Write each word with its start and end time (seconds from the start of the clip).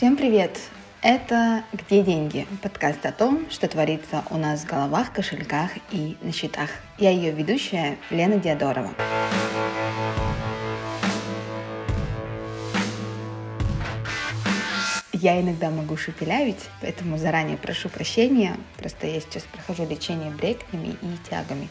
Всем 0.00 0.16
привет! 0.16 0.58
Это 1.02 1.62
«Где 1.74 2.02
деньги?» 2.02 2.46
Подкаст 2.62 3.04
о 3.04 3.12
том, 3.12 3.44
что 3.50 3.68
творится 3.68 4.24
у 4.30 4.38
нас 4.38 4.62
в 4.62 4.66
головах, 4.66 5.12
кошельках 5.12 5.72
и 5.90 6.16
на 6.22 6.32
счетах. 6.32 6.70
Я 6.96 7.10
ее 7.10 7.32
ведущая 7.32 7.98
Лена 8.08 8.36
Диадорова. 8.36 8.94
Я 15.12 15.38
иногда 15.38 15.68
могу 15.68 15.98
шепелявить, 15.98 16.70
поэтому 16.80 17.18
заранее 17.18 17.58
прошу 17.58 17.90
прощения. 17.90 18.56
Просто 18.78 19.06
я 19.06 19.20
сейчас 19.20 19.42
прохожу 19.42 19.86
лечение 19.86 20.30
брекнями 20.30 20.96
и 21.02 21.28
тягами. 21.28 21.68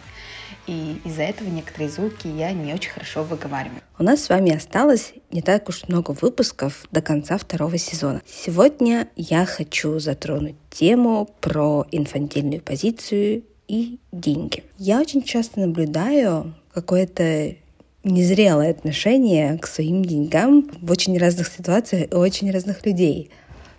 И 0.68 0.98
из-за 1.04 1.24
этого 1.24 1.50
некоторые 1.50 1.90
звуки 1.90 2.28
я 2.28 2.52
не 2.52 2.74
очень 2.74 2.92
хорошо 2.92 3.24
выговариваю. 3.24 3.82
У 3.98 4.04
нас 4.04 4.24
с 4.24 4.30
вами 4.30 4.56
осталось 4.56 5.14
не 5.32 5.42
так 5.42 5.70
уж 5.70 5.88
много 5.88 6.12
выпусков 6.12 6.86
до 6.92 7.02
конца 7.02 7.38
второго 7.38 7.78
сезона. 7.78 8.22
Сегодня 8.26 9.08
я 9.16 9.46
хочу 9.46 10.00
затронуть 10.00 10.56
тему 10.70 11.30
про 11.42 11.86
инфантильную 11.92 12.62
позицию 12.62 13.44
и 13.68 14.00
деньги. 14.12 14.64
Я 14.78 15.00
очень 15.00 15.24
часто 15.24 15.60
наблюдаю 15.60 16.54
какое-то 16.74 17.56
незрелое 18.04 18.72
отношение 18.72 19.58
к 19.58 19.68
своим 19.68 20.04
деньгам 20.04 20.70
в 20.82 20.90
очень 20.92 21.18
разных 21.18 21.48
ситуациях 21.48 22.12
и 22.12 22.16
очень 22.16 22.52
разных 22.52 22.86
людей. 22.86 23.30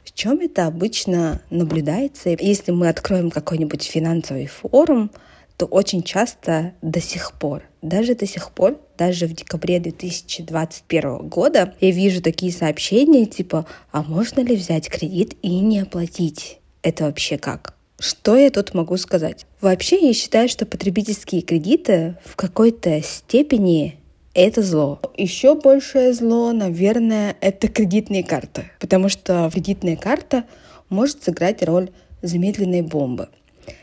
В 0.04 0.12
чем 0.12 0.40
это 0.40 0.66
обычно 0.66 1.40
наблюдается? 1.50 2.30
Если 2.38 2.72
мы 2.72 2.88
откроем 2.88 3.30
какой-нибудь 3.30 3.82
финансовый 3.84 4.46
форум, 4.46 5.10
то 5.60 5.66
очень 5.66 6.02
часто 6.02 6.72
до 6.80 7.02
сих 7.02 7.34
пор, 7.34 7.64
даже 7.82 8.14
до 8.14 8.26
сих 8.26 8.50
пор, 8.52 8.80
даже 8.96 9.26
в 9.26 9.34
декабре 9.34 9.78
2021 9.78 11.28
года 11.28 11.74
я 11.82 11.90
вижу 11.90 12.22
такие 12.22 12.50
сообщения 12.50 13.26
типа 13.26 13.66
«А 13.92 14.02
можно 14.02 14.40
ли 14.40 14.56
взять 14.56 14.88
кредит 14.88 15.36
и 15.42 15.60
не 15.60 15.80
оплатить?» 15.80 16.60
Это 16.80 17.04
вообще 17.04 17.36
как? 17.36 17.74
Что 17.98 18.38
я 18.38 18.48
тут 18.48 18.72
могу 18.72 18.96
сказать? 18.96 19.44
Вообще 19.60 19.98
я 19.98 20.14
считаю, 20.14 20.48
что 20.48 20.64
потребительские 20.64 21.42
кредиты 21.42 22.16
в 22.24 22.36
какой-то 22.36 23.02
степени 23.02 23.98
это 24.32 24.62
зло. 24.62 24.98
Еще 25.18 25.56
большее 25.56 26.14
зло, 26.14 26.52
наверное, 26.52 27.36
это 27.42 27.68
кредитные 27.68 28.24
карты. 28.24 28.70
Потому 28.78 29.10
что 29.10 29.50
кредитная 29.52 29.96
карта 29.96 30.44
может 30.88 31.22
сыграть 31.22 31.62
роль 31.62 31.90
замедленной 32.22 32.80
бомбы. 32.80 33.28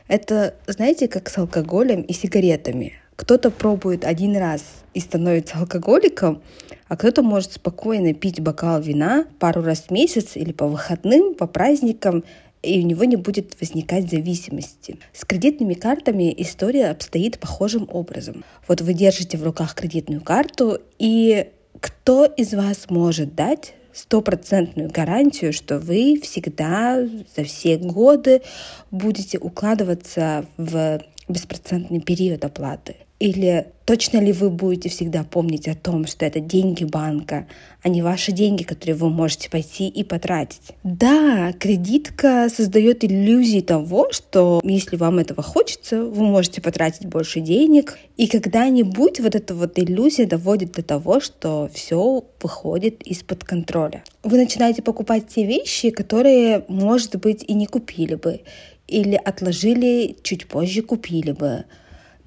Это, 0.07 0.55
знаете, 0.67 1.07
как 1.07 1.29
с 1.29 1.37
алкоголем 1.37 2.01
и 2.01 2.13
сигаретами. 2.13 2.93
Кто-то 3.15 3.49
пробует 3.49 4.05
один 4.05 4.37
раз 4.37 4.63
и 4.93 4.99
становится 4.99 5.57
алкоголиком, 5.57 6.41
а 6.87 6.95
кто-то 6.95 7.23
может 7.23 7.53
спокойно 7.53 8.13
пить 8.13 8.39
бокал 8.39 8.79
вина 8.79 9.25
пару 9.39 9.63
раз 9.63 9.85
в 9.87 9.91
месяц 9.91 10.35
или 10.35 10.51
по 10.51 10.67
выходным, 10.67 11.33
по 11.33 11.47
праздникам 11.47 12.23
и 12.63 12.79
у 12.79 12.85
него 12.85 13.03
не 13.05 13.15
будет 13.15 13.59
возникать 13.59 14.09
зависимости. 14.09 14.97
С 15.13 15.25
кредитными 15.25 15.73
картами 15.73 16.33
история 16.37 16.89
обстоит 16.89 17.39
похожим 17.39 17.87
образом. 17.91 18.43
Вот 18.67 18.81
вы 18.81 18.93
держите 18.93 19.37
в 19.37 19.43
руках 19.43 19.75
кредитную 19.75 20.21
карту, 20.21 20.79
и 20.99 21.49
кто 21.79 22.25
из 22.25 22.53
вас 22.53 22.89
может 22.89 23.35
дать 23.35 23.73
стопроцентную 23.97 24.91
гарантию, 24.91 25.51
что 25.51 25.79
вы 25.79 26.19
всегда 26.21 27.03
за 27.35 27.43
все 27.43 27.77
годы 27.77 28.43
будете 28.91 29.39
укладываться 29.39 30.45
в 30.57 31.01
беспроцентный 31.27 32.01
период 32.01 32.45
оплаты? 32.45 32.95
Или 33.19 33.67
точно 33.85 34.19
ли 34.19 34.31
вы 34.31 34.51
будете 34.51 34.89
всегда 34.89 35.23
помнить 35.23 35.67
о 35.67 35.73
том, 35.73 36.05
что 36.05 36.25
это 36.25 36.39
деньги 36.39 36.83
банка, 36.83 37.47
а 37.81 37.89
не 37.89 38.03
ваши 38.03 38.31
деньги, 38.31 38.61
которые 38.61 38.95
вы 38.95 39.09
можете 39.09 39.49
пойти 39.49 39.87
и 39.87 40.03
потратить? 40.03 40.61
Да, 40.83 41.51
кредитка 41.53 42.47
создает 42.53 43.03
иллюзии 43.03 43.61
того, 43.61 44.11
что 44.11 44.61
если 44.63 44.97
вам 44.97 45.17
этого 45.17 45.41
хочется, 45.41 46.03
вы 46.03 46.25
можете 46.25 46.61
потратить 46.61 47.07
больше 47.07 47.39
денег. 47.39 47.97
И 48.17 48.27
когда-нибудь 48.27 49.19
вот 49.19 49.33
эта 49.33 49.55
вот 49.55 49.79
иллюзия 49.79 50.27
доводит 50.27 50.73
до 50.73 50.83
того, 50.83 51.19
что 51.19 51.69
все 51.73 52.23
выходит 52.41 53.01
из-под 53.01 53.43
контроля. 53.43 54.03
Вы 54.21 54.37
начинаете 54.37 54.83
покупать 54.83 55.27
те 55.27 55.43
вещи, 55.45 55.89
которые, 55.89 56.65
может 56.67 57.15
быть, 57.15 57.43
и 57.47 57.53
не 57.53 57.65
купили 57.65 58.13
бы, 58.13 58.41
или 58.87 59.15
отложили 59.15 60.15
чуть 60.21 60.47
позже 60.47 60.83
купили 60.83 61.31
бы. 61.31 61.65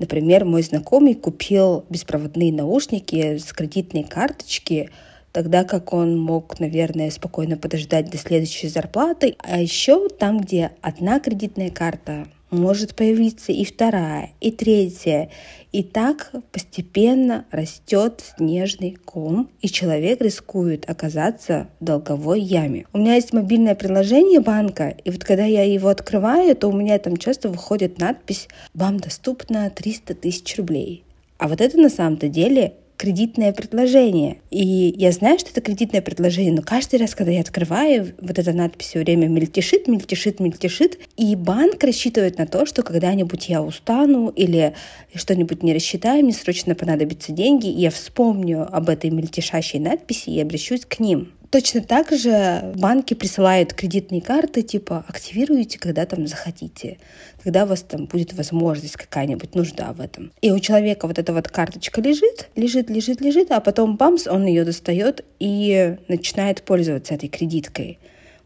Например, 0.00 0.46
мой 0.46 0.62
знакомый 0.62 1.14
купил 1.14 1.84
беспроводные 1.90 2.52
наушники 2.54 3.36
с 3.36 3.52
кредитной 3.52 4.02
карточки, 4.02 4.88
тогда 5.30 5.62
как 5.62 5.92
он 5.92 6.18
мог, 6.18 6.58
наверное, 6.58 7.10
спокойно 7.10 7.58
подождать 7.58 8.10
до 8.10 8.16
следующей 8.16 8.68
зарплаты. 8.68 9.36
А 9.38 9.60
еще 9.60 10.08
там, 10.08 10.40
где 10.40 10.72
одна 10.80 11.20
кредитная 11.20 11.70
карта 11.70 12.26
может 12.50 12.94
появиться 12.94 13.52
и 13.52 13.64
вторая, 13.64 14.30
и 14.40 14.50
третья. 14.50 15.30
И 15.72 15.82
так 15.82 16.32
постепенно 16.50 17.44
растет 17.50 18.24
снежный 18.36 18.96
ком, 19.04 19.48
и 19.60 19.68
человек 19.68 20.20
рискует 20.20 20.88
оказаться 20.88 21.68
в 21.78 21.84
долговой 21.84 22.40
яме. 22.40 22.86
У 22.92 22.98
меня 22.98 23.14
есть 23.14 23.32
мобильное 23.32 23.74
приложение 23.74 24.40
банка, 24.40 24.94
и 25.04 25.10
вот 25.10 25.22
когда 25.22 25.44
я 25.44 25.62
его 25.62 25.88
открываю, 25.88 26.56
то 26.56 26.68
у 26.68 26.72
меня 26.72 26.98
там 26.98 27.16
часто 27.16 27.48
выходит 27.48 27.98
надпись 27.98 28.48
«Вам 28.74 28.98
доступно 28.98 29.70
300 29.70 30.14
тысяч 30.14 30.56
рублей». 30.56 31.04
А 31.38 31.48
вот 31.48 31.60
это 31.60 31.78
на 31.78 31.88
самом-то 31.88 32.28
деле 32.28 32.74
кредитное 33.00 33.54
предложение. 33.54 34.42
И 34.50 34.94
я 34.98 35.10
знаю, 35.10 35.38
что 35.38 35.48
это 35.48 35.62
кредитное 35.62 36.02
предложение, 36.02 36.52
но 36.52 36.60
каждый 36.60 37.00
раз, 37.00 37.14
когда 37.14 37.32
я 37.32 37.40
открываю, 37.40 38.14
вот 38.20 38.38
эта 38.38 38.52
надпись 38.52 38.88
все 38.88 38.98
время 38.98 39.26
мельтешит, 39.26 39.88
мельтешит, 39.88 40.38
мельтешит, 40.38 40.98
и 41.16 41.34
банк 41.34 41.82
рассчитывает 41.82 42.36
на 42.36 42.46
то, 42.46 42.66
что 42.66 42.82
когда-нибудь 42.82 43.48
я 43.48 43.62
устану 43.62 44.28
или 44.28 44.74
что-нибудь 45.14 45.62
не 45.62 45.72
рассчитаю, 45.72 46.22
мне 46.24 46.34
срочно 46.34 46.74
понадобятся 46.74 47.32
деньги, 47.32 47.68
и 47.68 47.80
я 47.80 47.90
вспомню 47.90 48.68
об 48.70 48.90
этой 48.90 49.08
мельтешащей 49.08 49.78
надписи 49.78 50.28
и 50.28 50.38
обращусь 50.38 50.84
к 50.84 51.00
ним. 51.00 51.32
Точно 51.50 51.80
так 51.80 52.12
же 52.12 52.72
банки 52.76 53.14
присылают 53.14 53.74
кредитные 53.74 54.22
карты, 54.22 54.62
типа 54.62 55.04
активируйте, 55.08 55.80
когда 55.80 56.06
там 56.06 56.28
захотите, 56.28 56.98
когда 57.42 57.64
у 57.64 57.66
вас 57.66 57.82
там 57.82 58.06
будет 58.06 58.34
возможность 58.34 58.94
какая-нибудь, 58.96 59.56
нужда 59.56 59.92
в 59.92 60.00
этом. 60.00 60.30
И 60.42 60.52
у 60.52 60.60
человека 60.60 61.08
вот 61.08 61.18
эта 61.18 61.32
вот 61.32 61.48
карточка 61.48 62.00
лежит, 62.00 62.48
лежит, 62.54 62.88
лежит, 62.88 63.20
лежит, 63.20 63.50
а 63.50 63.58
потом 63.58 63.96
бамс, 63.96 64.28
он 64.28 64.46
ее 64.46 64.64
достает 64.64 65.24
и 65.40 65.96
начинает 66.06 66.62
пользоваться 66.62 67.14
этой 67.14 67.28
кредиткой. 67.28 67.98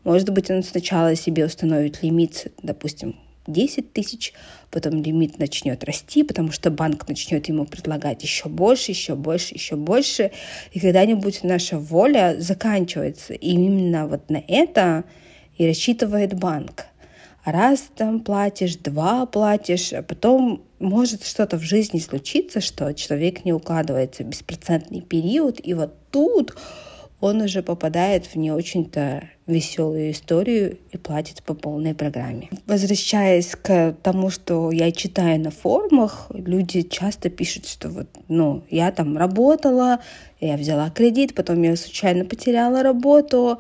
Может 0.05 0.31
быть, 0.31 0.51
он 0.51 0.63
сначала 0.63 1.15
себе 1.15 1.45
установит 1.45 2.03
лимит, 2.03 2.53
допустим, 2.63 3.17
10 3.47 3.93
тысяч, 3.93 4.33
потом 4.71 5.03
лимит 5.03 5.39
начнет 5.39 5.85
расти, 5.85 6.23
потому 6.23 6.53
что 6.53 6.71
банк 6.71 7.09
начнет 7.09 7.47
ему 7.49 7.67
предлагать 7.67 8.23
еще 8.23 8.49
больше, 8.49 8.93
еще 8.93 9.15
больше, 9.15 9.55
еще 9.55 9.77
больше, 9.77 10.31
и 10.73 10.81
когда-нибудь 10.81 11.43
наша 11.43 11.79
воля 11.79 12.37
заканчивается. 12.39 13.35
И 13.35 13.51
именно 13.51 14.07
вот 14.07 14.31
на 14.31 14.43
это 14.49 15.05
и 15.57 15.67
рассчитывает 15.67 16.35
банк. 16.35 16.87
Раз 17.45 17.85
там 17.95 18.21
платишь, 18.21 18.77
два 18.77 19.27
платишь, 19.27 19.93
а 19.93 20.03
потом 20.03 20.63
может 20.79 21.25
что-то 21.25 21.59
в 21.59 21.63
жизни 21.63 21.99
случиться, 21.99 22.63
что 22.63 22.93
человек 22.95 23.45
не 23.45 23.53
укладывается 23.53 24.25
в 24.25 24.29
беспроцентный 24.29 25.03
период, 25.03 25.61
и 25.63 25.75
вот 25.75 25.95
тут 26.11 26.57
он 27.21 27.41
уже 27.41 27.63
попадает 27.63 28.27
в 28.27 28.37
не 28.37 28.53
очень-то 28.53 29.29
веселую 29.47 30.11
историю 30.11 30.79
и 30.91 30.97
платит 30.97 31.43
по 31.43 31.55
полной 31.55 31.95
программе. 31.95 32.51
Возвращаясь 32.67 33.55
к 33.61 33.97
тому, 34.03 34.31
что 34.31 34.71
я 34.71 34.91
читаю 34.93 35.41
на 35.41 35.51
форумах, 35.51 36.27
люди 36.31 36.83
часто 36.83 37.31
пишут, 37.31 37.67
что 37.67 37.89
вот, 37.89 38.09
ну, 38.29 38.63
я 38.71 38.91
там 38.93 39.17
работала, 39.17 40.01
я 40.41 40.57
взяла 40.57 40.91
кредит, 40.91 41.35
потом 41.35 41.63
я 41.63 41.77
случайно 41.77 42.25
потеряла 42.25 42.83
работу, 42.83 43.59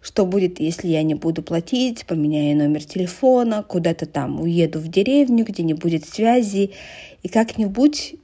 что 0.00 0.26
будет, 0.26 0.60
если 0.60 0.88
я 0.88 1.02
не 1.02 1.14
буду 1.14 1.42
платить, 1.42 2.06
поменяю 2.06 2.56
номер 2.56 2.84
телефона, 2.84 3.62
куда-то 3.62 4.06
там 4.06 4.40
уеду 4.40 4.78
в 4.78 4.88
деревню, 4.88 5.44
где 5.44 5.62
не 5.62 5.74
будет 5.74 6.06
связи, 6.06 6.72
и 7.22 7.28
как-нибудь 7.28 8.14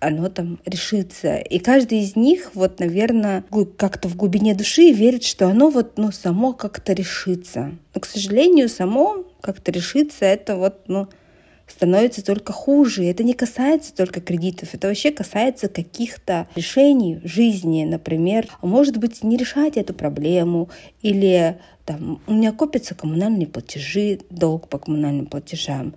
оно 0.00 0.28
там 0.28 0.58
решится. 0.64 1.36
И 1.36 1.58
каждый 1.58 2.00
из 2.00 2.16
них, 2.16 2.50
вот, 2.54 2.80
наверное, 2.80 3.44
как-то 3.76 4.08
в 4.08 4.16
глубине 4.16 4.54
души 4.54 4.90
верит, 4.92 5.24
что 5.24 5.48
оно 5.48 5.70
вот, 5.70 5.96
ну, 5.96 6.12
само 6.12 6.52
как-то 6.52 6.92
решится. 6.92 7.72
Но, 7.94 8.00
к 8.00 8.06
сожалению, 8.06 8.68
само 8.68 9.24
как-то 9.40 9.72
решится, 9.72 10.24
это 10.24 10.56
вот, 10.56 10.82
ну, 10.88 11.08
становится 11.66 12.24
только 12.24 12.52
хуже. 12.52 13.04
Это 13.04 13.24
не 13.24 13.32
касается 13.32 13.94
только 13.94 14.20
кредитов, 14.20 14.74
это 14.74 14.88
вообще 14.88 15.10
касается 15.10 15.68
каких-то 15.68 16.48
решений 16.54 17.20
в 17.22 17.26
жизни, 17.26 17.84
например, 17.84 18.46
а 18.60 18.66
может 18.66 18.98
быть, 18.98 19.22
не 19.22 19.36
решать 19.36 19.76
эту 19.76 19.94
проблему, 19.94 20.68
или 21.02 21.58
там, 21.84 22.20
у 22.26 22.34
меня 22.34 22.52
копятся 22.52 22.94
коммунальные 22.94 23.46
платежи, 23.46 24.20
долг 24.30 24.68
по 24.68 24.78
коммунальным 24.78 25.26
платежам. 25.26 25.94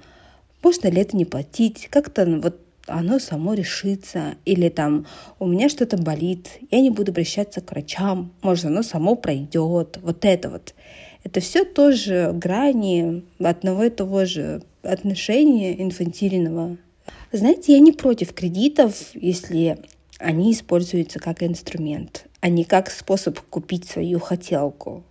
Можно 0.64 0.90
ли 0.90 1.02
это 1.02 1.16
не 1.16 1.26
платить? 1.26 1.88
Как-то 1.90 2.26
ну, 2.26 2.42
вот 2.42 2.60
оно 2.88 3.20
само 3.20 3.54
решится, 3.54 4.36
или 4.46 4.70
там 4.70 5.06
у 5.40 5.48
меня 5.48 5.70
что-то 5.70 5.98
болит, 5.98 6.50
я 6.72 6.82
не 6.82 6.90
буду 6.90 7.12
обращаться 7.12 7.62
к 7.62 7.72
врачам, 7.72 8.34
может, 8.42 8.66
оно 8.66 8.82
само 8.84 9.16
пройдет, 9.16 10.00
вот 10.02 10.26
это 10.26 10.50
вот. 10.50 10.74
Это 11.24 11.40
все 11.42 11.66
тоже 11.66 12.32
грани 12.34 13.24
одного 13.40 13.84
и 13.84 13.90
того 13.90 14.26
же 14.26 14.62
отношения 14.82 15.82
инфантильного. 15.82 16.78
Знаете, 17.32 17.74
я 17.74 17.80
не 17.80 17.92
против 17.92 18.34
кредитов, 18.34 18.96
если 19.14 19.80
они 20.20 20.54
используются 20.54 21.20
как 21.20 21.44
инструмент, 21.44 22.26
а 22.40 22.50
не 22.50 22.64
как 22.64 22.90
способ 22.90 23.40
купить 23.40 23.88
свою 23.88 24.20
хотелку. 24.20 25.04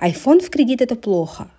iPhone 0.00 0.40
в 0.40 0.50
кредит 0.50 0.80
это 0.80 0.96
плохо, 0.96 1.50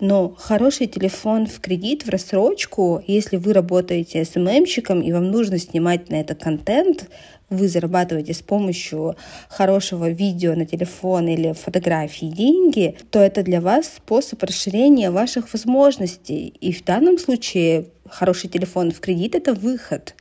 но 0.00 0.34
хороший 0.36 0.86
телефон 0.86 1.46
в 1.46 1.60
кредит, 1.60 2.04
в 2.04 2.08
рассрочку, 2.08 3.02
если 3.06 3.36
вы 3.36 3.52
работаете 3.52 4.24
СММщиком 4.24 5.02
и 5.02 5.12
вам 5.12 5.30
нужно 5.30 5.58
снимать 5.58 6.08
на 6.10 6.16
это 6.16 6.34
контент, 6.34 7.10
вы 7.50 7.68
зарабатываете 7.68 8.32
с 8.32 8.42
помощью 8.42 9.16
хорошего 9.48 10.08
видео 10.08 10.54
на 10.54 10.64
телефон 10.64 11.28
или 11.28 11.52
фотографии 11.52 12.26
деньги, 12.26 12.96
то 13.10 13.18
это 13.18 13.42
для 13.42 13.60
вас 13.60 13.86
способ 13.96 14.42
расширения 14.42 15.10
ваших 15.10 15.52
возможностей. 15.52 16.54
И 16.60 16.72
в 16.72 16.84
данном 16.84 17.18
случае 17.18 17.86
хороший 18.08 18.48
телефон 18.48 18.92
в 18.92 19.00
кредит— 19.00 19.34
это 19.36 19.52
выход. 19.52 20.14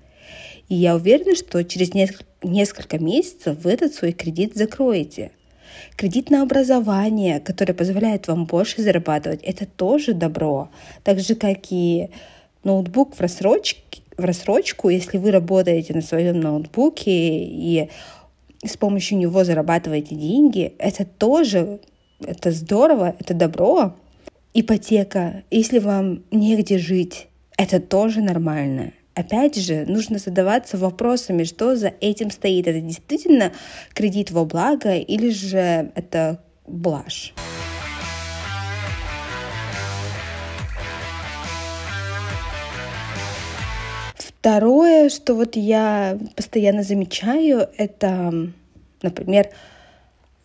И 0.69 0.75
я 0.75 0.95
уверена, 0.95 1.35
что 1.35 1.63
через 1.63 1.93
несколько 2.43 2.99
месяцев 2.99 3.57
вы 3.63 3.71
этот 3.71 3.93
свой 3.93 4.11
кредит 4.11 4.55
закроете. 4.55 5.31
Кредит 5.95 6.29
на 6.29 6.41
образование, 6.41 7.39
который 7.39 7.75
позволяет 7.75 8.27
вам 8.27 8.45
больше 8.45 8.81
зарабатывать, 8.81 9.41
это 9.43 9.65
тоже 9.65 10.13
добро. 10.13 10.69
Так 11.03 11.19
же, 11.19 11.35
как 11.35 11.59
и 11.69 12.09
ноутбук 12.63 13.15
в 13.15 13.21
рассрочке, 13.21 14.01
в 14.17 14.25
рассрочку, 14.25 14.89
если 14.89 15.17
вы 15.17 15.31
работаете 15.31 15.93
на 15.93 16.01
своем 16.01 16.39
ноутбуке 16.39 17.11
и 17.11 17.89
с 18.65 18.75
помощью 18.75 19.17
него 19.17 19.43
зарабатываете 19.43 20.15
деньги, 20.15 20.73
это 20.77 21.05
тоже 21.05 21.79
это 22.21 22.51
здорово, 22.51 23.15
это 23.19 23.33
добро. 23.33 23.95
Ипотека, 24.53 25.43
если 25.51 25.79
вам 25.79 26.23
негде 26.31 26.77
жить, 26.77 27.27
это 27.57 27.79
тоже 27.79 28.21
нормально. 28.21 28.93
Опять 29.19 29.57
же, 29.57 29.83
нужно 29.85 30.17
задаваться 30.17 30.77
вопросами, 30.77 31.43
что 31.43 31.75
за 31.75 31.91
этим 31.99 32.31
стоит. 32.31 32.67
Это 32.67 32.79
действительно 32.79 33.51
кредит 33.93 34.31
во 34.31 34.45
благо 34.45 34.95
или 34.95 35.29
же 35.29 35.91
это 35.93 36.41
блажь? 36.65 37.33
Второе, 44.15 45.09
что 45.09 45.35
вот 45.35 45.57
я 45.57 46.17
постоянно 46.37 46.83
замечаю, 46.83 47.67
это, 47.75 48.33
например, 49.01 49.49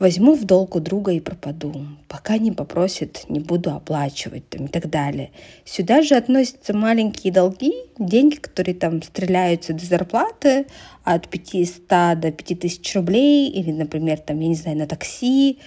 возьму 0.05 0.35
в 0.35 0.45
долг 0.45 0.77
у 0.77 0.81
друга 0.81 1.13
и 1.13 1.21
пропаду. 1.21 1.73
Пока 2.09 2.37
не 2.37 2.53
попросит, 2.53 3.25
не 3.31 3.41
буду 3.41 3.71
оплачивать 3.71 4.47
там, 4.51 4.67
и 4.67 4.69
так 4.69 4.91
далее. 4.91 5.31
Сюда 5.65 6.03
же 6.03 6.15
относятся 6.15 6.77
маленькие 6.77 7.33
долги, 7.33 7.73
деньги, 7.99 8.35
которые 8.35 8.75
там 8.75 9.03
стреляются 9.03 9.73
до 9.73 9.83
зарплаты 9.83 10.67
от 11.05 11.29
500 11.29 12.21
до 12.21 12.31
5000 12.33 12.97
рублей 12.97 13.49
или, 13.49 13.73
например, 13.73 14.19
там, 14.19 14.41
я 14.41 14.49
не 14.49 14.55
знаю, 14.55 14.77
на 14.77 14.87
такси 14.87 15.59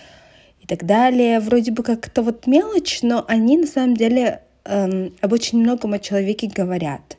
и 0.62 0.68
так 0.68 0.86
далее. 0.86 1.39
Вроде 1.39 1.72
бы 1.72 1.81
как 1.81 2.06
это 2.06 2.22
вот 2.22 2.45
мелочь, 2.45 3.00
но 3.01 3.25
они 3.28 3.57
на 3.57 3.66
самом 3.66 3.98
деле 3.98 4.42
эм, 4.66 5.16
об 5.19 5.34
очень 5.34 5.57
многом 5.57 5.94
о 5.94 6.00
человеке 6.00 6.48
говорят. 6.48 7.18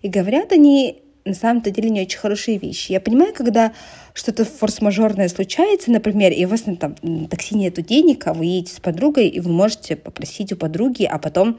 И 0.00 0.08
говорят 0.08 0.50
они 0.52 1.02
на 1.24 1.34
самом-то 1.34 1.70
деле 1.70 1.90
не 1.90 2.02
очень 2.02 2.18
хорошие 2.18 2.58
вещи. 2.58 2.92
Я 2.92 3.00
понимаю, 3.00 3.32
когда 3.34 3.72
что-то 4.12 4.44
форс-мажорное 4.44 5.28
случается, 5.28 5.90
например, 5.90 6.32
и 6.32 6.44
у 6.44 6.48
вас 6.48 6.66
на 6.66 6.76
там, 6.76 6.96
на 7.02 7.28
такси 7.28 7.54
нету 7.54 7.82
денег, 7.82 8.26
а 8.26 8.34
вы 8.34 8.46
едете 8.46 8.74
с 8.74 8.80
подругой, 8.80 9.28
и 9.28 9.40
вы 9.40 9.50
можете 9.50 9.96
попросить 9.96 10.52
у 10.52 10.56
подруги, 10.56 11.04
а 11.04 11.18
потом 11.18 11.58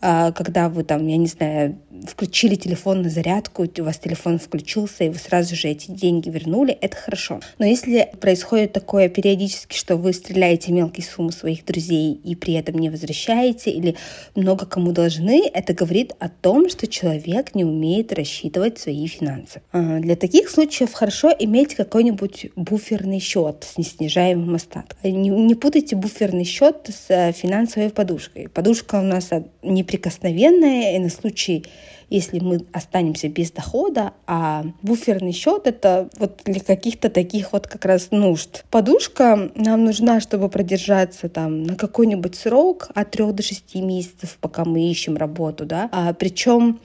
когда 0.00 0.68
вы 0.68 0.84
там, 0.84 1.06
я 1.06 1.16
не 1.16 1.26
знаю, 1.26 1.78
включили 2.06 2.54
телефон 2.54 3.02
на 3.02 3.10
зарядку, 3.10 3.64
у 3.64 3.82
вас 3.82 3.98
телефон 3.98 4.38
включился, 4.38 5.04
и 5.04 5.08
вы 5.08 5.16
сразу 5.18 5.54
же 5.54 5.68
эти 5.68 5.90
деньги 5.90 6.28
вернули, 6.28 6.72
это 6.72 6.96
хорошо. 6.96 7.40
Но 7.58 7.66
если 7.66 8.10
происходит 8.20 8.72
такое 8.72 9.08
периодически, 9.08 9.76
что 9.76 9.96
вы 9.96 10.12
стреляете 10.12 10.72
мелкие 10.72 11.04
суммы 11.04 11.32
своих 11.32 11.64
друзей 11.64 12.12
и 12.12 12.34
при 12.34 12.54
этом 12.54 12.76
не 12.78 12.90
возвращаете 12.90 13.70
или 13.70 13.96
много 14.34 14.66
кому 14.66 14.92
должны, 14.92 15.48
это 15.52 15.72
говорит 15.74 16.12
о 16.18 16.28
том, 16.28 16.68
что 16.68 16.86
человек 16.86 17.54
не 17.54 17.64
умеет 17.64 18.12
рассчитывать 18.12 18.78
свои 18.78 19.06
финансы. 19.06 19.62
А, 19.72 19.98
для 19.98 20.16
таких 20.16 20.50
случаев 20.50 20.92
хорошо 20.92 21.32
иметь 21.38 21.74
какой-нибудь 21.74 22.50
буферный 22.56 23.20
счет 23.20 23.66
с 23.68 23.78
неснижаемым 23.78 24.54
остатком. 24.54 24.98
Не, 25.02 25.28
не 25.30 25.54
путайте 25.54 25.96
буферный 25.96 26.44
счет 26.44 26.88
с 26.88 27.06
э, 27.08 27.32
финансовой 27.32 27.90
подушкой. 27.90 28.48
Подушка 28.48 28.96
у 28.96 29.02
нас 29.02 29.30
не 29.62 29.84
неприкосновенная 29.86 30.96
и 30.96 30.98
на 30.98 31.08
случай, 31.08 31.64
если 32.10 32.40
мы 32.40 32.66
останемся 32.72 33.28
без 33.28 33.50
дохода, 33.52 34.12
а 34.26 34.64
буферный 34.82 35.32
счет 35.32 35.66
это 35.66 36.08
вот 36.18 36.42
для 36.44 36.60
каких-то 36.60 37.08
таких 37.08 37.52
вот 37.52 37.66
как 37.66 37.84
раз 37.84 38.08
нужд. 38.10 38.64
Подушка 38.70 39.50
нам 39.54 39.84
нужна, 39.84 40.20
чтобы 40.20 40.48
продержаться 40.48 41.28
там 41.28 41.62
на 41.62 41.76
какой-нибудь 41.76 42.34
срок 42.34 42.88
от 42.94 43.10
3 43.12 43.32
до 43.32 43.42
6 43.42 43.74
месяцев, 43.76 44.38
пока 44.40 44.64
мы 44.64 44.90
ищем 44.90 45.16
работу, 45.16 45.64
да. 45.64 45.88
А, 45.92 46.12
причем 46.12 46.80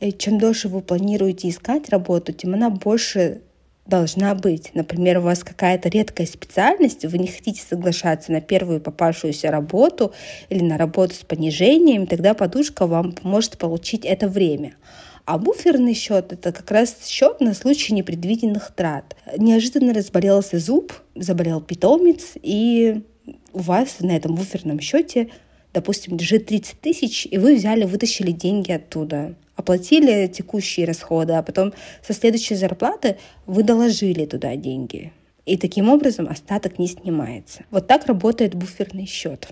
э, 0.00 0.12
чем 0.12 0.38
дольше 0.38 0.68
вы 0.68 0.80
планируете 0.80 1.48
искать 1.48 1.88
работу, 1.90 2.32
тем 2.32 2.54
она 2.54 2.70
больше 2.70 3.42
должна 3.86 4.34
быть. 4.34 4.70
Например, 4.74 5.18
у 5.18 5.22
вас 5.22 5.44
какая-то 5.44 5.88
редкая 5.88 6.26
специальность, 6.26 7.04
вы 7.04 7.18
не 7.18 7.28
хотите 7.28 7.62
соглашаться 7.62 8.32
на 8.32 8.40
первую 8.40 8.80
попавшуюся 8.80 9.50
работу 9.50 10.12
или 10.48 10.62
на 10.62 10.76
работу 10.76 11.14
с 11.14 11.24
понижением, 11.24 12.06
тогда 12.06 12.34
подушка 12.34 12.86
вам 12.86 13.12
поможет 13.12 13.58
получить 13.58 14.04
это 14.04 14.28
время. 14.28 14.74
А 15.24 15.38
буферный 15.38 15.94
счет– 15.94 16.32
это 16.34 16.52
как 16.52 16.70
раз 16.70 17.06
счет 17.06 17.40
на 17.40 17.52
случай 17.54 17.92
непредвиденных 17.92 18.72
трат. 18.74 19.16
Неожиданно 19.36 19.92
разболелся 19.92 20.58
зуб, 20.58 20.92
заболел 21.16 21.60
питомец, 21.60 22.34
и 22.40 23.02
у 23.52 23.58
вас 23.58 23.96
на 24.00 24.16
этом 24.16 24.36
буферном 24.36 24.78
счете, 24.78 25.30
допустим, 25.74 26.16
лежит 26.16 26.46
30 26.46 26.80
тысяч, 26.80 27.26
и 27.28 27.38
вы 27.38 27.56
взяли, 27.56 27.84
вытащили 27.84 28.30
деньги 28.30 28.70
оттуда 28.70 29.34
оплатили 29.56 30.26
текущие 30.26 30.86
расходы, 30.86 31.32
а 31.32 31.42
потом 31.42 31.72
со 32.06 32.12
следующей 32.12 32.54
зарплаты 32.54 33.16
вы 33.46 33.62
доложили 33.62 34.26
туда 34.26 34.54
деньги. 34.56 35.12
И 35.46 35.56
таким 35.56 35.88
образом 35.88 36.28
остаток 36.28 36.78
не 36.78 36.88
снимается. 36.88 37.64
Вот 37.70 37.86
так 37.86 38.06
работает 38.06 38.54
буферный 38.54 39.06
счет. 39.06 39.48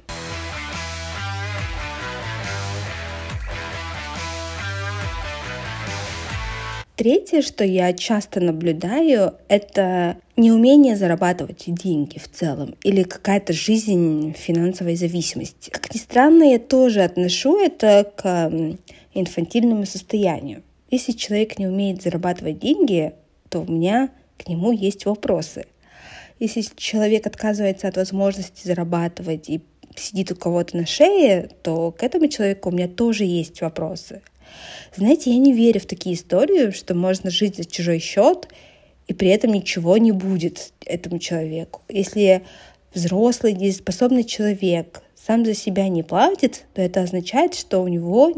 Третье, 6.96 7.42
что 7.42 7.64
я 7.64 7.92
часто 7.92 8.40
наблюдаю, 8.40 9.34
это 9.49 10.16
неумение 10.36 10.96
зарабатывать 10.96 11.64
деньги 11.66 12.18
в 12.18 12.28
целом 12.30 12.74
или 12.82 13.02
какая-то 13.02 13.52
жизнь 13.52 14.34
финансовой 14.36 14.96
зависимости. 14.96 15.70
Как 15.70 15.94
ни 15.94 15.98
странно, 15.98 16.44
я 16.44 16.58
тоже 16.58 17.02
отношу 17.02 17.58
это 17.58 18.10
к 18.16 18.50
инфантильному 19.14 19.86
состоянию. 19.86 20.62
Если 20.90 21.12
человек 21.12 21.58
не 21.58 21.66
умеет 21.66 22.02
зарабатывать 22.02 22.58
деньги, 22.58 23.12
то 23.48 23.60
у 23.60 23.70
меня 23.70 24.10
к 24.36 24.48
нему 24.48 24.72
есть 24.72 25.06
вопросы. 25.06 25.66
Если 26.40 26.64
человек 26.76 27.26
отказывается 27.26 27.88
от 27.88 27.96
возможности 27.96 28.66
зарабатывать 28.66 29.48
и 29.48 29.62
сидит 29.96 30.32
у 30.32 30.34
кого-то 30.34 30.76
на 30.76 30.86
шее, 30.86 31.48
то 31.62 31.92
к 31.92 32.02
этому 32.02 32.26
человеку 32.26 32.68
у 32.68 32.72
меня 32.72 32.88
тоже 32.88 33.24
есть 33.24 33.60
вопросы. 33.60 34.22
Знаете, 34.96 35.30
я 35.30 35.38
не 35.38 35.52
верю 35.52 35.80
в 35.80 35.86
такие 35.86 36.16
истории, 36.16 36.70
что 36.70 36.94
можно 36.94 37.30
жить 37.30 37.56
за 37.56 37.64
чужой 37.64 38.00
счет, 38.00 38.48
и 39.06 39.14
при 39.14 39.28
этом 39.28 39.52
ничего 39.52 39.96
не 39.99 40.12
будет 40.12 40.73
этому 40.84 41.18
человеку. 41.18 41.82
Если 41.88 42.42
взрослый, 42.94 43.52
дееспособный 43.52 44.25
человек 44.25 45.02
сам 45.14 45.44
за 45.44 45.54
себя 45.54 45.88
не 45.88 46.02
платит, 46.02 46.64
то 46.75 46.82
это 46.82 47.02
означает, 47.02 47.54
что 47.54 47.80
у 47.80 47.88
него 47.88 48.32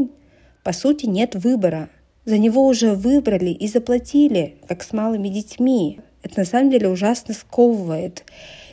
по 0.67 0.73
сути, 0.73 1.07
нет 1.07 1.37
выбора. 1.37 1.91
За 2.25 2.39
него 2.39 2.67
уже 2.67 2.91
выбрали 2.91 3.51
и 3.51 3.69
заплатили, 3.69 4.57
как 4.67 4.83
с 4.83 4.93
малыми 4.93 5.29
детьми. 5.29 6.01
Это 6.25 6.41
на 6.41 6.45
самом 6.45 6.73
деле 6.73 6.89
ужасно 6.89 7.35
сковывает. 7.35 8.25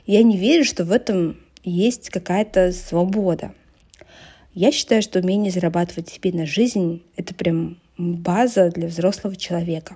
Я 0.08 0.24
не 0.24 0.36
верю, 0.36 0.66
что 0.66 0.86
в 0.86 0.92
этом 0.92 1.38
есть 1.64 2.10
какая-то 2.10 2.72
свобода. 2.72 3.54
Я 4.56 4.72
считаю, 4.72 5.04
что 5.04 5.20
умение 5.20 5.52
зарабатывать 5.52 6.10
себе 6.10 6.32
на 6.32 6.48
жизнь— 6.48 7.04
это 7.16 7.36
прям 7.36 7.78
база 7.96 8.72
для 8.72 8.88
взрослого 8.88 9.36
человека. 9.36 9.96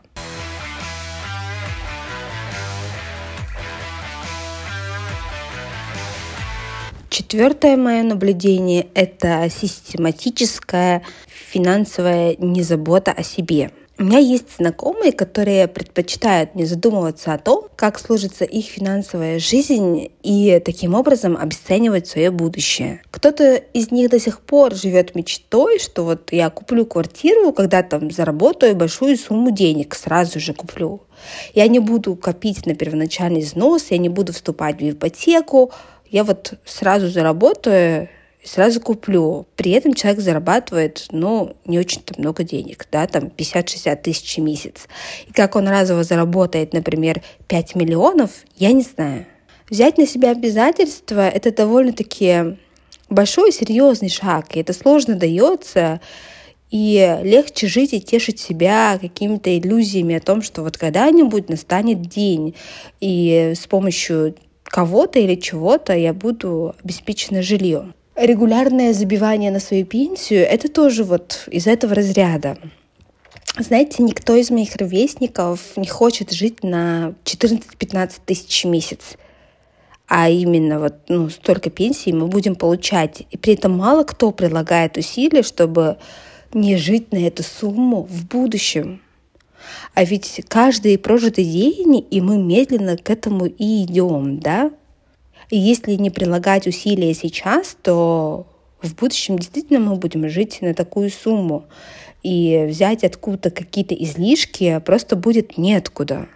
Четвертое 7.29 7.75
мое 7.75 8.03
наблюдение— 8.03 8.88
это 8.93 9.50
систематическая 9.50 11.03
финансовая 11.27 12.38
незабота 12.39 13.12
о 13.12 13.22
себе. 13.22 13.72
У 14.00 14.03
меня 14.03 14.19
есть 14.19 14.55
знакомые, 14.57 15.12
которые 15.12 15.67
предпочитают 15.67 16.55
не 16.55 16.63
задумываться 16.63 17.34
о 17.34 17.38
том, 17.38 17.65
как 17.75 18.00
сложится 18.00 18.46
их 18.46 18.67
финансовая 18.67 19.39
жизнь 19.39 20.10
и 20.24 20.62
таким 20.63 20.93
образом 20.93 21.36
обесценивать 21.36 22.07
свое 22.07 22.31
будущее. 22.31 23.01
Кто-то 23.12 23.55
из 23.55 23.91
них 23.91 24.10
до 24.10 24.19
сих 24.22 24.39
пор 24.39 24.74
живет 24.74 25.13
мечтой, 25.13 25.79
что 25.79 26.05
вот 26.05 26.31
я 26.31 26.50
куплю 26.50 26.86
квартиру, 26.86 27.51
когда 27.51 27.84
там 27.84 28.10
заработаю 28.10 28.74
большую 28.74 29.17
сумму 29.17 29.51
денег, 29.51 29.96
сразу 29.96 30.39
же 30.39 30.53
куплю. 30.53 31.01
Я 31.53 31.67
не 31.67 31.79
буду 31.79 32.15
копить 32.15 32.65
на 32.65 32.75
первоначальный 32.75 33.41
взнос, 33.41 33.88
я 33.89 33.98
не 33.98 34.10
буду 34.10 34.31
вступать 34.31 34.79
в 34.79 34.89
ипотеку, 34.89 35.72
я 36.12 36.24
вот 36.24 36.54
сразу 36.66 37.08
заработаю 37.10 38.10
сразу 38.48 38.80
куплю. 38.80 39.46
При 39.56 39.72
этом 39.72 39.94
человек 39.94 40.22
зарабатывает, 40.22 41.08
ну, 41.12 41.56
не 41.66 41.80
очень-то 41.80 42.20
много 42.20 42.44
денег, 42.44 42.88
да, 42.92 43.06
там 43.08 43.26
50-60 43.26 44.02
тысяч 44.02 44.38
в 44.38 44.42
месяц. 44.42 44.88
И 45.28 45.34
как 45.34 45.56
он 45.56 45.68
разово 45.68 46.04
заработает, 46.04 46.74
например, 46.74 47.22
5 47.48 47.76
миллионов, 47.76 48.32
я 48.56 48.72
не 48.72 48.84
знаю. 48.84 49.26
Взять 49.70 49.98
на 49.98 50.08
себя 50.08 50.32
обязательства– 50.32 51.28
это 51.30 51.52
довольно-таки 51.52 52.58
большой 53.10 53.50
и 53.50 53.54
серьезный 53.54 54.10
шаг, 54.10 54.56
и 54.56 54.62
это 54.62 54.74
сложно 54.74 55.16
дается, 55.16 56.00
и 56.70 57.20
легче 57.24 57.68
жить 57.68 57.94
и 57.94 58.02
тешить 58.02 58.40
себя 58.40 58.98
какими-то 59.00 59.58
иллюзиями 59.58 60.16
о 60.16 60.22
том, 60.22 60.42
что 60.42 60.64
вот 60.64 60.78
когда-нибудь 60.78 61.50
настанет 61.50 62.02
день, 62.02 62.56
и 63.00 63.54
с 63.56 63.68
помощью 63.68 64.36
кого-то 64.68 65.20
или 65.20 65.36
чего-то 65.36 65.94
я 65.94 66.14
буду 66.14 66.76
обеспечена 66.84 67.42
жильем 67.42 67.94
регулярное 68.18 68.94
забивание 68.94 69.52
на 69.52 69.60
свою 69.60 69.86
пенсию, 69.86 70.48
это 70.48 70.70
тоже 70.70 71.04
вот 71.04 71.48
из 71.52 71.68
этого 71.68 71.94
разряда. 71.94 72.58
Знаете, 73.60 74.04
никто 74.04 74.36
из 74.36 74.52
моих 74.52 74.76
ровесников 74.76 75.78
не 75.78 75.88
хочет 75.88 76.32
жить 76.32 76.64
на 76.64 77.16
14-15 77.24 78.12
тысяч 78.26 78.64
в 78.64 78.68
месяц. 78.68 79.18
А 80.08 80.30
именно 80.30 80.80
вот 80.80 80.96
ну, 81.10 81.30
столько 81.30 81.70
пенсий 81.70 82.14
мы 82.14 82.28
будем 82.28 82.56
получать. 82.56 83.24
И 83.32 83.38
при 83.38 83.54
этом 83.54 83.72
мало 83.74 84.04
кто 84.04 84.32
предлагает 84.32 84.98
усилия, 84.98 85.44
чтобы 85.44 85.98
не 86.54 86.78
жить 86.78 87.12
на 87.12 87.18
эту 87.18 87.44
сумму 87.44 88.04
в 88.04 88.26
будущем. 88.28 89.02
А 89.94 90.04
ведь 90.04 90.42
каждый 90.48 90.98
прожитый 90.98 91.44
день, 91.44 92.06
и 92.10 92.22
мы 92.22 92.38
медленно 92.38 92.98
к 92.98 93.10
этому 93.10 93.46
и 93.46 93.84
идем, 93.84 94.40
да? 94.40 94.72
И 95.50 95.58
если 95.58 95.94
не 95.94 96.10
прилагать 96.10 96.68
усилия 96.68 97.14
сейчас, 97.14 97.78
то 97.82 98.48
в 98.82 98.96
будущем 98.96 99.40
действительно 99.40 99.80
мы 99.80 99.96
будем 99.96 100.28
жить 100.30 100.60
на 100.62 100.74
такую 100.74 101.10
сумму. 101.10 101.66
И 102.24 102.66
взять 102.68 103.04
откуда-то 103.04 103.52
какие-то 103.52 103.96
излишки 103.96 104.82
просто 104.86 105.16
будет 105.16 105.58
неоткуда. 105.58 106.28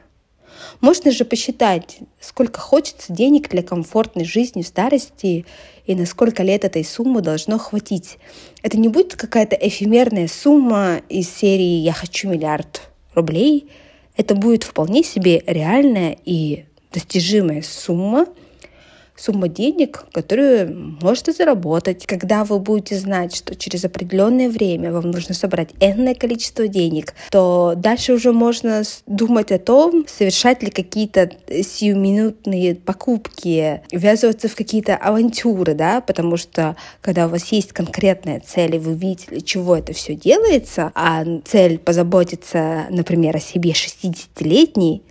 Можно 0.80 1.12
же 1.12 1.26
посчитать, 1.26 2.00
сколько 2.20 2.60
хочется 2.60 3.12
денег 3.14 3.50
для 3.50 3.64
комфортной 3.64 4.26
жизни 4.26 4.62
в 4.62 4.68
старости 4.68 5.46
и 5.86 5.96
на 5.96 6.06
сколько 6.06 6.44
лет 6.44 6.64
этой 6.64 6.86
суммы 6.86 7.22
должно 7.22 7.58
хватить. 7.58 8.18
Это 8.62 8.78
не 8.78 8.88
будет 8.88 9.16
какая-то 9.16 9.56
эфемерная 9.56 10.28
сумма 10.28 11.02
из 11.10 11.30
серии 11.30 11.80
«Я 11.82 11.94
хочу 11.94 12.30
миллиард 12.30 12.91
рублей». 13.14 13.70
Это 14.18 14.36
будет 14.36 14.64
вполне 14.64 15.04
себе 15.04 15.42
реальная 15.48 16.18
и 16.26 16.66
достижимая 16.92 17.62
сумма, 17.62 18.28
сумма 19.22 19.48
денег, 19.48 20.06
которую 20.12 20.98
можете 21.02 21.32
заработать. 21.32 22.06
Когда 22.06 22.44
вы 22.44 22.60
будете 22.60 22.98
знать, 22.98 23.36
что 23.36 23.56
через 23.56 23.86
определенное 23.86 24.50
время 24.50 24.92
вам 24.92 25.12
нужно 25.12 25.36
собрать 25.36 25.70
энное 25.80 26.16
количество 26.16 26.68
денег, 26.68 27.14
то 27.30 27.74
дальше 27.78 28.14
уже 28.14 28.32
можно 28.32 28.84
думать 29.06 29.52
о 29.52 29.60
том, 29.60 30.06
совершать 30.08 30.64
ли 30.64 30.72
какие-то 30.72 31.30
сиюминутные 31.48 32.76
покупки, 32.76 33.82
ввязываться 33.92 34.48
в 34.48 34.56
какие-то 34.56 34.96
авантюры, 34.96 35.74
да, 35.74 36.02
потому 36.02 36.38
что 36.38 36.76
когда 37.02 37.28
у 37.28 37.30
вас 37.30 37.52
есть 37.52 37.74
конкретная 37.74 38.40
цель, 38.40 38.76
и 38.76 38.80
вы 38.80 38.94
видите, 38.94 39.28
для 39.30 39.42
чего 39.42 39.76
это 39.76 39.94
все 39.94 40.16
делается, 40.16 40.92
а 40.96 41.24
цель 41.46 41.78
позаботиться, 41.78 42.86
например, 42.90 43.38
о 43.38 43.40
себе 43.40 43.72
60-летней, 43.72 45.04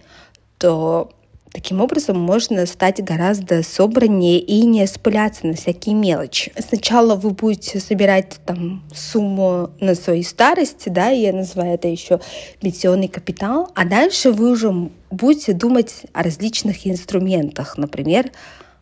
то 0.59 1.11
Таким 1.53 1.81
образом, 1.81 2.17
можно 2.17 2.65
стать 2.65 3.03
гораздо 3.03 3.65
собраннее 3.65 4.39
и 4.39 4.65
не 4.65 4.87
спыляться 4.87 5.49
на 5.49 5.55
всякие 5.55 5.97
мелочи. 5.97 6.53
Сначала 6.57 7.17
вы 7.17 7.31
будете 7.31 7.81
собирать 7.81 8.37
там 8.47 8.85
сумму 8.95 9.71
на 9.81 9.97
свою 9.97 10.23
старость, 10.23 10.85
да, 10.87 11.09
я 11.09 11.33
называю 11.33 11.75
это 11.75 11.89
еще 11.89 12.21
пенсионный 12.61 13.09
капитал, 13.09 13.73
а 13.75 13.85
дальше 13.85 14.31
вы 14.31 14.53
уже 14.53 14.73
будете 15.11 15.53
думать 15.53 16.03
о 16.13 16.23
различных 16.23 16.87
инструментах, 16.87 17.77
например, 17.77 18.31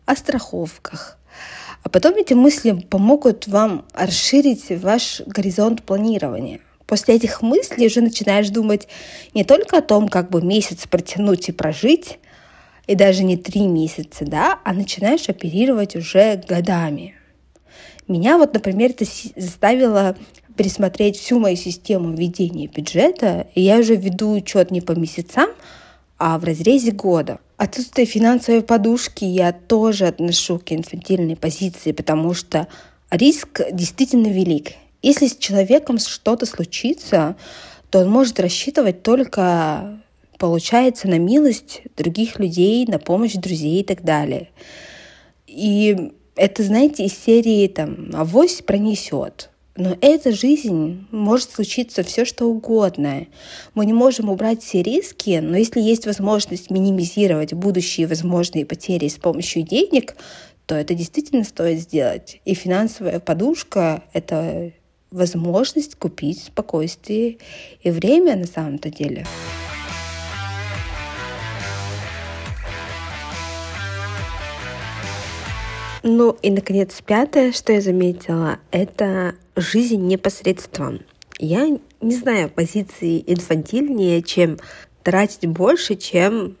о 0.05 0.15
страховках. 0.15 1.17
А 1.81 1.89
потом 1.89 2.17
эти 2.17 2.33
мысли 2.33 2.71
помогут 2.87 3.47
вам 3.47 3.85
расширить 3.93 4.65
ваш 4.69 5.21
горизонт 5.25 5.81
планирования. 5.81 6.59
После 6.85 7.15
этих 7.15 7.41
мыслей 7.41 7.87
уже 7.87 8.01
начинаешь 8.01 8.49
думать 8.49 8.87
не 9.33 9.43
только 9.43 9.77
о 9.77 9.81
том, 9.81 10.07
как 10.07 10.29
бы 10.29 10.41
месяц 10.41 10.87
протянуть 10.87 11.49
и 11.49 11.51
прожить, 11.51 12.19
и 12.89 12.95
даже 12.95 13.23
не 13.23 13.37
три 13.37 13.67
месяца, 13.67 14.25
да, 14.25 14.59
а 14.63 14.73
начинаешь 14.73 15.29
оперировать 15.29 15.95
уже 15.95 16.41
годами. 16.47 17.13
Меня 18.07 18.39
вот, 18.39 18.55
например, 18.55 18.89
это 18.89 19.05
заставило 19.35 20.17
пересмотреть 20.57 21.15
всю 21.19 21.37
мою 21.37 21.55
систему 21.55 22.15
ведения 22.15 22.65
бюджета, 22.65 23.45
и 23.53 23.61
я 23.61 23.77
уже 23.77 23.95
веду 23.95 24.31
учет 24.31 24.71
не 24.71 24.81
по 24.81 24.93
месяцам, 24.93 25.49
а 26.17 26.39
в 26.39 26.43
разрезе 26.43 26.89
года. 26.89 27.37
Отсутствие 27.57 28.07
финансовой 28.07 28.63
подушки 28.63 29.23
я 29.23 29.51
тоже 29.51 30.07
отношу 30.07 30.57
к 30.57 30.71
инфантильной 30.71 31.35
позиции, 31.35 31.91
потому 31.91 32.33
что 32.33 32.67
риск 33.11 33.61
действительно 33.71 34.29
велик. 34.29 34.71
Если 35.03 35.27
с 35.27 35.37
человеком 35.37 35.99
что-то 35.99 36.47
случится, 36.47 37.35
то 37.91 37.99
он 37.99 38.09
может 38.09 38.39
рассчитывать 38.39 39.03
только 39.03 40.01
получается 40.39 41.07
на 41.07 41.19
милость 41.19 41.83
других 41.95 42.39
людей, 42.39 42.85
на 42.87 42.97
помощь 42.97 43.33
друзей 43.33 43.81
и 43.81 43.83
так 43.83 44.03
далее. 44.03 44.49
И 45.45 46.13
это, 46.35 46.63
знаете, 46.63 47.05
из 47.05 47.13
серии 47.13 47.67
там 47.67 48.09
«Авось 48.13 48.61
пронесет». 48.61 49.49
Но 49.75 49.95
эта 50.01 50.33
жизнь 50.33 51.05
может 51.11 51.51
случиться 51.51 52.03
все, 52.03 52.25
что 52.25 52.47
угодно. 52.47 53.27
Мы 53.75 53.85
не 53.85 53.93
можем 53.93 54.29
убрать 54.29 54.61
все 54.61 54.81
риски, 54.81 55.39
но 55.41 55.55
если 55.55 55.79
есть 55.79 56.05
возможность 56.05 56.69
минимизировать 56.69 57.53
будущие 57.53 58.07
возможные 58.07 58.65
потери 58.65 59.07
с 59.07 59.15
помощью 59.15 59.63
денег, 59.63 60.15
то 60.65 60.75
это 60.75 60.93
действительно 60.93 61.45
стоит 61.45 61.79
сделать. 61.79 62.41
И 62.43 62.55
финансовая 62.55 63.19
подушка— 63.21 64.03
это 64.13 64.73
возможность 65.11 65.95
купить 65.95 66.43
спокойствие 66.43 67.37
и 67.81 67.89
время 67.89 68.35
на 68.35 68.47
самом-то 68.47 68.89
деле. 68.89 69.25
Ну 76.03 76.37
и, 76.41 76.49
наконец, 76.49 77.01
пятое, 77.05 77.51
что 77.51 77.73
я 77.73 77.81
заметила, 77.81 78.59
это 78.71 79.35
жизнь 79.55 80.05
непосредством. 80.05 81.01
Я 81.37 81.67
не 82.01 82.15
знаю 82.15 82.49
позиции 82.49 83.23
инфантильнее, 83.25 84.21
чем 84.21 84.57
тратить 85.03 85.45
больше, 85.47 85.95
чем 85.95 86.57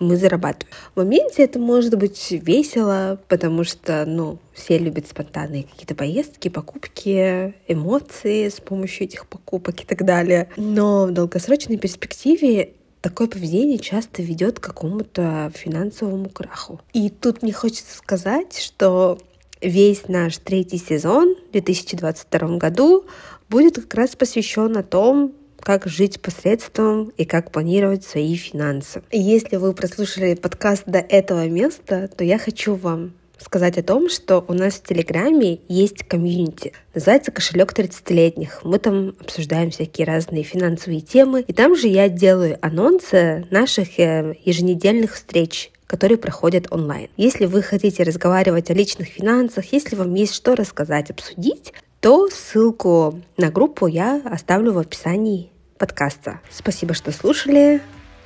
мы 0.00 0.16
зарабатываем. 0.16 0.74
В 0.94 0.98
моменте 0.98 1.44
это 1.44 1.58
может 1.58 1.96
быть 1.96 2.30
весело, 2.30 3.20
потому 3.28 3.64
что, 3.64 4.04
ну, 4.04 4.38
все 4.52 4.78
любят 4.78 5.06
спонтанные 5.06 5.64
какие-то 5.64 5.94
поездки, 5.94 6.48
покупки, 6.48 7.54
эмоции 7.68 8.48
с 8.48 8.60
помощью 8.60 9.06
этих 9.06 9.26
покупок 9.26 9.82
и 9.82 9.84
так 9.84 10.04
далее. 10.04 10.48
Но 10.56 11.06
в 11.06 11.12
долгосрочной 11.12 11.76
перспективе 11.76 12.72
такое 13.04 13.28
поведение 13.28 13.78
часто 13.78 14.22
ведет 14.22 14.58
к 14.58 14.64
какому-то 14.64 15.52
финансовому 15.54 16.30
краху. 16.30 16.80
И 16.94 17.10
тут 17.10 17.42
мне 17.42 17.52
хочется 17.52 17.98
сказать, 17.98 18.58
что 18.58 19.18
весь 19.60 20.08
наш 20.08 20.38
третий 20.38 20.78
сезон 20.78 21.34
в 21.50 21.52
2022 21.52 22.56
году 22.56 23.04
будет 23.50 23.74
как 23.74 23.92
раз 23.92 24.16
посвящен 24.16 24.74
о 24.78 24.82
том, 24.82 25.34
как 25.60 25.86
жить 25.86 26.22
посредством 26.22 27.10
и 27.18 27.26
как 27.26 27.52
планировать 27.52 28.04
свои 28.04 28.36
финансы. 28.36 29.02
Если 29.12 29.56
вы 29.56 29.74
прослушали 29.74 30.34
подкаст 30.34 30.84
до 30.86 30.98
этого 30.98 31.46
места, 31.46 32.08
то 32.08 32.24
я 32.24 32.38
хочу 32.38 32.74
вам 32.74 33.12
сказать 33.38 33.78
о 33.78 33.82
том, 33.82 34.08
что 34.08 34.44
у 34.46 34.52
нас 34.52 34.74
в 34.74 34.82
Телеграме 34.82 35.60
есть 35.68 36.04
комьюнити. 36.04 36.72
Называется 36.94 37.32
«Кошелек 37.32 37.72
30-летних». 37.72 38.60
Мы 38.64 38.78
там 38.78 39.14
обсуждаем 39.20 39.70
всякие 39.70 40.06
разные 40.06 40.42
финансовые 40.42 41.00
темы. 41.00 41.44
И 41.46 41.52
там 41.52 41.76
же 41.76 41.88
я 41.88 42.08
делаю 42.08 42.58
анонсы 42.62 43.46
наших 43.50 43.98
э, 43.98 44.36
еженедельных 44.44 45.14
встреч 45.14 45.70
которые 45.86 46.18
проходят 46.18 46.72
онлайн. 46.72 47.08
Если 47.16 47.44
вы 47.44 47.62
хотите 47.62 48.02
разговаривать 48.02 48.68
о 48.70 48.74
личных 48.74 49.06
финансах, 49.08 49.66
если 49.72 49.94
вам 49.94 50.14
есть 50.14 50.34
что 50.34 50.56
рассказать, 50.56 51.10
обсудить, 51.10 51.72
то 52.00 52.28
ссылку 52.30 53.20
на 53.36 53.50
группу 53.50 53.86
я 53.86 54.20
оставлю 54.24 54.72
в 54.72 54.78
описании 54.78 55.52
подкаста. 55.78 56.40
Спасибо, 56.50 56.94
что 56.94 57.12
слушали. 57.12 57.80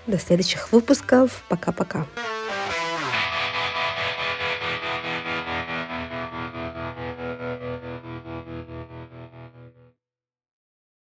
До 0.06 0.18
следующих 0.18 0.72
выпусков. 0.72 1.44
Пока-пока. 1.48 2.06